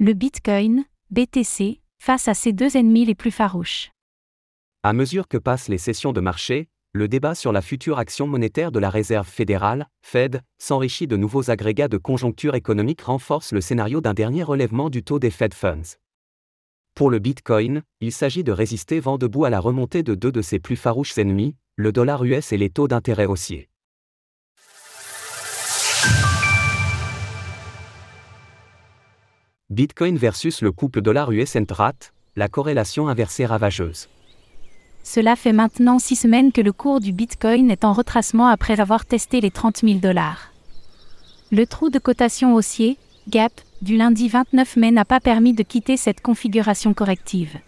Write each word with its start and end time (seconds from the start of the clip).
Le 0.00 0.12
Bitcoin, 0.12 0.84
BTC, 1.10 1.80
face 1.98 2.28
à 2.28 2.34
ses 2.34 2.52
deux 2.52 2.76
ennemis 2.76 3.04
les 3.04 3.16
plus 3.16 3.32
farouches. 3.32 3.90
À 4.84 4.92
mesure 4.92 5.26
que 5.26 5.38
passent 5.38 5.66
les 5.66 5.76
sessions 5.76 6.12
de 6.12 6.20
marché, 6.20 6.68
le 6.92 7.08
débat 7.08 7.34
sur 7.34 7.50
la 7.50 7.62
future 7.62 7.98
action 7.98 8.28
monétaire 8.28 8.70
de 8.70 8.78
la 8.78 8.90
Réserve 8.90 9.26
fédérale, 9.26 9.88
Fed, 10.02 10.40
s'enrichit 10.58 11.08
de 11.08 11.16
nouveaux 11.16 11.50
agrégats 11.50 11.88
de 11.88 11.96
conjoncture 11.96 12.54
économique 12.54 13.00
renforce 13.00 13.50
le 13.50 13.60
scénario 13.60 14.00
d'un 14.00 14.14
dernier 14.14 14.44
relèvement 14.44 14.88
du 14.88 15.02
taux 15.02 15.18
des 15.18 15.32
Fed 15.32 15.52
Funds. 15.52 15.96
Pour 16.94 17.10
le 17.10 17.18
Bitcoin, 17.18 17.82
il 18.00 18.12
s'agit 18.12 18.44
de 18.44 18.52
résister 18.52 19.00
vent 19.00 19.18
debout 19.18 19.46
à 19.46 19.50
la 19.50 19.58
remontée 19.58 20.04
de 20.04 20.14
deux 20.14 20.30
de 20.30 20.42
ses 20.42 20.60
plus 20.60 20.76
farouches 20.76 21.18
ennemis, 21.18 21.56
le 21.74 21.90
dollar 21.90 22.22
US 22.22 22.52
et 22.52 22.56
les 22.56 22.70
taux 22.70 22.86
d'intérêt 22.86 23.26
haussiers. 23.26 23.68
Bitcoin 29.70 30.16
versus 30.16 30.62
le 30.62 30.72
couple 30.72 31.02
dollar 31.02 31.30
US 31.30 31.54
Entrat, 31.54 31.92
la 32.36 32.48
corrélation 32.48 33.06
inversée 33.06 33.44
ravageuse. 33.44 34.08
Cela 35.02 35.36
fait 35.36 35.52
maintenant 35.52 35.98
six 35.98 36.16
semaines 36.16 36.52
que 36.52 36.62
le 36.62 36.72
cours 36.72 37.00
du 37.00 37.12
Bitcoin 37.12 37.70
est 37.70 37.84
en 37.84 37.92
retracement 37.92 38.48
après 38.48 38.80
avoir 38.80 39.04
testé 39.04 39.42
les 39.42 39.50
30 39.50 39.80
000 39.80 39.98
dollars. 39.98 40.52
Le 41.52 41.66
trou 41.66 41.90
de 41.90 41.98
cotation 41.98 42.54
haussier, 42.54 42.96
gap, 43.28 43.52
du 43.82 43.98
lundi 43.98 44.30
29 44.30 44.76
mai 44.76 44.90
n'a 44.90 45.04
pas 45.04 45.20
permis 45.20 45.52
de 45.52 45.62
quitter 45.62 45.98
cette 45.98 46.22
configuration 46.22 46.94
corrective. 46.94 47.58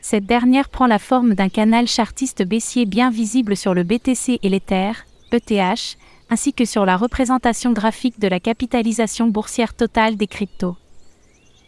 Cette 0.00 0.26
dernière 0.26 0.68
prend 0.68 0.88
la 0.88 0.98
forme 0.98 1.34
d'un 1.34 1.48
canal 1.48 1.86
chartiste 1.86 2.42
baissier 2.42 2.86
bien 2.86 3.10
visible 3.10 3.56
sur 3.56 3.72
le 3.72 3.84
BTC 3.84 4.40
et 4.42 4.48
l'Ether, 4.48 4.90
ETH, 5.30 5.96
ainsi 6.28 6.52
que 6.52 6.64
sur 6.64 6.84
la 6.84 6.96
représentation 6.96 7.72
graphique 7.72 8.18
de 8.18 8.26
la 8.26 8.40
capitalisation 8.40 9.28
boursière 9.28 9.74
totale 9.74 10.16
des 10.16 10.26
cryptos. 10.26 10.76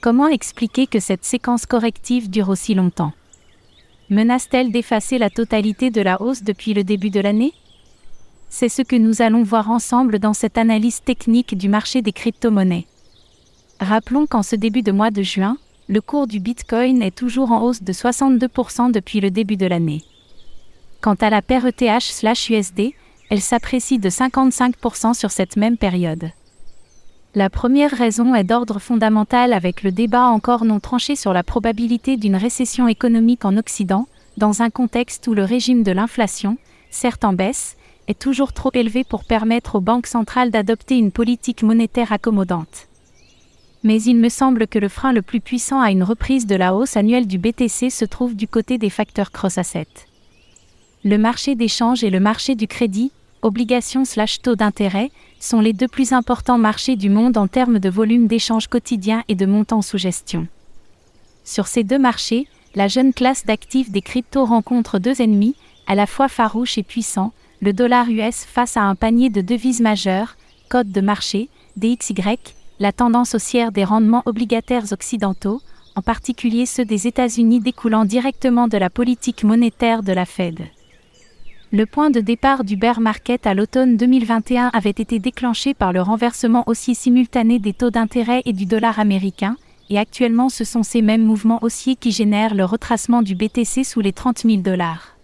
Comment 0.06 0.28
expliquer 0.28 0.86
que 0.86 1.00
cette 1.00 1.24
séquence 1.24 1.66
corrective 1.66 2.30
dure 2.30 2.48
aussi 2.48 2.74
longtemps? 2.74 3.10
Menace-t-elle 4.08 4.70
d'effacer 4.70 5.18
la 5.18 5.30
totalité 5.30 5.90
de 5.90 6.00
la 6.00 6.22
hausse 6.22 6.44
depuis 6.44 6.74
le 6.74 6.84
début 6.84 7.10
de 7.10 7.18
l'année? 7.18 7.52
C'est 8.48 8.68
ce 8.68 8.82
que 8.82 8.94
nous 8.94 9.20
allons 9.20 9.42
voir 9.42 9.68
ensemble 9.68 10.20
dans 10.20 10.32
cette 10.32 10.58
analyse 10.58 11.02
technique 11.02 11.58
du 11.58 11.68
marché 11.68 12.02
des 12.02 12.12
crypto-monnaies. 12.12 12.86
Rappelons 13.80 14.28
qu'en 14.28 14.44
ce 14.44 14.54
début 14.54 14.82
de 14.82 14.92
mois 14.92 15.10
de 15.10 15.24
juin, 15.24 15.56
le 15.88 16.00
cours 16.00 16.28
du 16.28 16.38
Bitcoin 16.38 17.02
est 17.02 17.10
toujours 17.10 17.50
en 17.50 17.62
hausse 17.62 17.82
de 17.82 17.92
62% 17.92 18.92
depuis 18.92 19.18
le 19.18 19.32
début 19.32 19.56
de 19.56 19.66
l'année. 19.66 20.04
Quant 21.00 21.14
à 21.14 21.30
la 21.30 21.42
paire 21.42 21.66
ETH/USD, 21.66 22.92
elle 23.28 23.40
s'apprécie 23.40 23.98
de 23.98 24.08
55% 24.08 25.14
sur 25.14 25.32
cette 25.32 25.56
même 25.56 25.76
période. 25.76 26.30
La 27.36 27.50
première 27.50 27.90
raison 27.90 28.34
est 28.34 28.44
d'ordre 28.44 28.78
fondamental 28.78 29.52
avec 29.52 29.82
le 29.82 29.92
débat 29.92 30.28
encore 30.28 30.64
non 30.64 30.80
tranché 30.80 31.16
sur 31.16 31.34
la 31.34 31.42
probabilité 31.42 32.16
d'une 32.16 32.34
récession 32.34 32.88
économique 32.88 33.44
en 33.44 33.58
Occident, 33.58 34.08
dans 34.38 34.62
un 34.62 34.70
contexte 34.70 35.28
où 35.28 35.34
le 35.34 35.44
régime 35.44 35.82
de 35.82 35.92
l'inflation, 35.92 36.56
certes 36.88 37.26
en 37.26 37.34
baisse, 37.34 37.76
est 38.08 38.18
toujours 38.18 38.54
trop 38.54 38.70
élevé 38.72 39.04
pour 39.04 39.24
permettre 39.24 39.74
aux 39.74 39.82
banques 39.82 40.06
centrales 40.06 40.50
d'adopter 40.50 40.96
une 40.96 41.12
politique 41.12 41.62
monétaire 41.62 42.10
accommodante. 42.10 42.88
Mais 43.84 44.00
il 44.00 44.16
me 44.16 44.30
semble 44.30 44.66
que 44.66 44.78
le 44.78 44.88
frein 44.88 45.12
le 45.12 45.20
plus 45.20 45.42
puissant 45.42 45.82
à 45.82 45.90
une 45.90 46.04
reprise 46.04 46.46
de 46.46 46.56
la 46.56 46.74
hausse 46.74 46.96
annuelle 46.96 47.26
du 47.26 47.36
BTC 47.36 47.90
se 47.90 48.06
trouve 48.06 48.34
du 48.34 48.48
côté 48.48 48.78
des 48.78 48.88
facteurs 48.88 49.30
cross-assets. 49.30 50.06
Le 51.04 51.18
marché 51.18 51.54
d'échange 51.54 52.02
et 52.02 52.08
le 52.08 52.18
marché 52.18 52.54
du 52.54 52.66
crédit, 52.66 53.12
obligations/taux 53.46 54.56
d'intérêt, 54.56 55.10
sont 55.40 55.60
les 55.60 55.72
deux 55.72 55.88
plus 55.88 56.12
importants 56.12 56.58
marchés 56.58 56.96
du 56.96 57.08
monde 57.08 57.36
en 57.36 57.46
termes 57.46 57.78
de 57.78 57.88
volume 57.88 58.26
d'échanges 58.26 58.68
quotidiens 58.68 59.22
et 59.28 59.34
de 59.34 59.46
montants 59.46 59.82
sous 59.82 59.98
gestion. 59.98 60.46
Sur 61.44 61.66
ces 61.68 61.84
deux 61.84 61.98
marchés, 61.98 62.48
la 62.74 62.88
jeune 62.88 63.14
classe 63.14 63.46
d'actifs 63.46 63.90
des 63.90 64.02
cryptos 64.02 64.44
rencontre 64.44 64.98
deux 64.98 65.22
ennemis, 65.22 65.54
à 65.86 65.94
la 65.94 66.06
fois 66.06 66.28
farouches 66.28 66.76
et 66.76 66.82
puissants, 66.82 67.32
le 67.62 67.72
dollar 67.72 68.10
US 68.10 68.44
face 68.44 68.76
à 68.76 68.82
un 68.82 68.94
panier 68.94 69.30
de 69.30 69.40
devises 69.40 69.80
majeures, 69.80 70.36
code 70.68 70.90
de 70.90 71.00
marché, 71.00 71.48
DXY, 71.76 72.38
la 72.80 72.92
tendance 72.92 73.34
haussière 73.34 73.72
des 73.72 73.84
rendements 73.84 74.22
obligataires 74.26 74.92
occidentaux, 74.92 75.62
en 75.94 76.02
particulier 76.02 76.66
ceux 76.66 76.84
des 76.84 77.06
États-Unis 77.06 77.60
découlant 77.60 78.04
directement 78.04 78.68
de 78.68 78.76
la 78.76 78.90
politique 78.90 79.44
monétaire 79.44 80.02
de 80.02 80.12
la 80.12 80.26
Fed. 80.26 80.58
Le 81.76 81.84
point 81.84 82.08
de 82.08 82.20
départ 82.20 82.64
du 82.64 82.74
bear 82.74 83.00
market 83.00 83.46
à 83.46 83.52
l'automne 83.52 83.98
2021 83.98 84.68
avait 84.72 84.88
été 84.88 85.18
déclenché 85.18 85.74
par 85.74 85.92
le 85.92 86.00
renversement 86.00 86.64
aussi 86.66 86.94
simultané 86.94 87.58
des 87.58 87.74
taux 87.74 87.90
d'intérêt 87.90 88.40
et 88.46 88.54
du 88.54 88.64
dollar 88.64 88.98
américain, 88.98 89.56
et 89.90 89.98
actuellement 89.98 90.48
ce 90.48 90.64
sont 90.64 90.82
ces 90.82 91.02
mêmes 91.02 91.22
mouvements 91.22 91.58
haussiers 91.62 91.94
qui 91.94 92.12
génèrent 92.12 92.54
le 92.54 92.64
retracement 92.64 93.20
du 93.20 93.34
BTC 93.34 93.84
sous 93.84 94.00
les 94.00 94.14
30 94.14 94.38
000 94.46 94.56
dollars. 94.62 95.18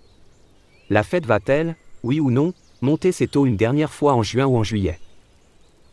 La 0.91 1.02
Fed 1.02 1.24
va-t-elle, 1.24 1.74
oui 2.02 2.20
ou 2.20 2.30
non, 2.30 2.52
monter 2.82 3.12
ses 3.12 3.28
taux 3.28 3.46
une 3.46 3.56
dernière 3.56 3.91
fois 3.91 4.12
en 4.12 4.22
juin 4.22 4.44
ou 4.44 4.58
en 4.58 4.62
juillet? 4.62 4.98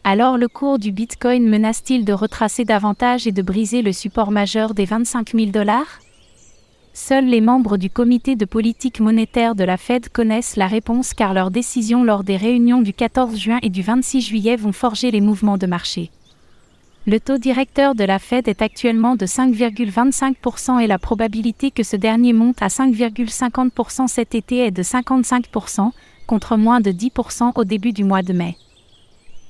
Alors 0.03 0.37
le 0.37 0.49
cours 0.49 0.77
du 0.77 0.91
Bitcoin 0.91 1.47
menace-t-il 1.47 2.03
de 2.03 2.11
retracer 2.11 2.65
davantage 2.65 3.27
et 3.27 3.31
de 3.31 3.41
briser 3.41 3.81
le 3.81 3.93
support 3.93 4.31
majeur 4.31 4.73
des 4.73 4.83
25 4.83 5.31
000 5.37 5.51
dollars? 5.51 6.01
Seuls 6.93 7.25
les 7.25 7.41
membres 7.41 7.77
du 7.77 7.89
comité 7.89 8.35
de 8.35 8.45
politique 8.45 8.99
monétaire 8.99 9.55
de 9.55 9.63
la 9.63 9.77
Fed 9.77 10.09
connaissent 10.09 10.55
la 10.55 10.67
réponse 10.67 11.13
car 11.13 11.33
leurs 11.33 11.51
décisions 11.51 12.03
lors 12.03 12.23
des 12.23 12.37
réunions 12.37 12.81
du 12.81 12.93
14 12.93 13.37
juin 13.37 13.59
et 13.61 13.69
du 13.69 13.81
26 13.81 14.21
juillet 14.21 14.55
vont 14.55 14.71
forger 14.71 15.11
les 15.11 15.21
mouvements 15.21 15.57
de 15.57 15.67
marché. 15.67 16.11
Le 17.05 17.19
taux 17.19 17.37
directeur 17.37 17.95
de 17.95 18.03
la 18.03 18.19
Fed 18.19 18.47
est 18.47 18.61
actuellement 18.61 19.15
de 19.15 19.25
5,25% 19.25 20.79
et 20.79 20.87
la 20.87 20.99
probabilité 20.99 21.71
que 21.71 21.83
ce 21.83 21.95
dernier 21.95 22.33
monte 22.33 22.61
à 22.61 22.67
5,50% 22.67 24.07
cet 24.07 24.35
été 24.35 24.65
est 24.65 24.71
de 24.71 24.83
55%, 24.83 25.91
contre 26.27 26.57
moins 26.57 26.81
de 26.81 26.91
10% 26.91 27.53
au 27.55 27.63
début 27.63 27.93
du 27.93 28.03
mois 28.03 28.21
de 28.21 28.33
mai. 28.33 28.57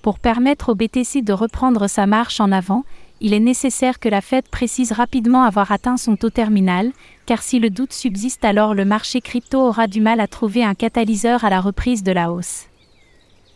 Pour 0.02 0.20
permettre 0.20 0.70
au 0.70 0.76
BTC 0.76 1.22
de 1.22 1.34
reprendre 1.34 1.88
sa 1.88 2.06
marche 2.06 2.40
en 2.40 2.52
avant, 2.54 2.86
il 3.22 3.34
est 3.34 3.40
nécessaire 3.40 4.00
que 4.00 4.10
la 4.10 4.22
Fed 4.22 4.48
précise 4.48 4.92
rapidement 4.92 5.44
avoir 5.44 5.72
atteint 5.72 5.98
son 5.98 6.16
taux 6.16 6.30
terminal, 6.30 6.92
car 7.26 7.42
si 7.42 7.60
le 7.60 7.70
doute 7.70 7.94
subsiste 7.94 8.46
alors 8.46 8.74
le 8.74 8.86
marché 8.86 9.22
crypto 9.22 9.60
aura 9.60 9.88
du 9.88 10.02
mal 10.02 10.20
à 10.20 10.28
trouver 10.28 10.64
un 10.64 10.74
catalyseur 10.74 11.44
à 11.44 11.50
la 11.50 11.60
reprise 11.60 12.04
de 12.04 12.12
la 12.12 12.32
hausse. 12.32 12.68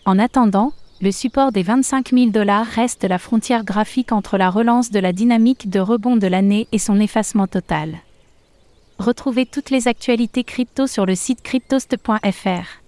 En 0.05 0.19
attendant, 0.19 0.73
le 1.01 1.11
support 1.11 1.51
des 1.51 1.63
25 1.63 2.11
000 2.11 2.31
dollars 2.31 2.65
reste 2.65 3.03
la 3.03 3.17
frontière 3.17 3.63
graphique 3.63 4.11
entre 4.11 4.37
la 4.37 4.49
relance 4.49 4.91
de 4.91 4.99
la 4.99 5.13
dynamique 5.13 5.69
de 5.69 5.79
rebond 5.79 6.17
de 6.17 6.27
l'année 6.27 6.67
et 6.71 6.79
son 6.79 6.99
effacement 6.99 7.47
total. 7.47 7.97
Retrouvez 8.99 9.45
toutes 9.45 9.69
les 9.69 9.87
actualités 9.87 10.43
crypto 10.43 10.87
sur 10.87 11.05
le 11.05 11.15
site 11.15 11.41
cryptost.fr. 11.41 12.82